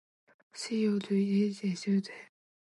[0.51, 2.11] 是要做類似這種的？